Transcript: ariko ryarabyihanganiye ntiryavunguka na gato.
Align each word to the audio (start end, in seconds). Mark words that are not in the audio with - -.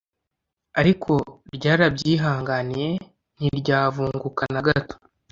ariko 0.79 1.13
ryarabyihanganiye 1.55 2.89
ntiryavunguka 3.35 4.43
na 4.53 4.61
gato. 4.67 4.95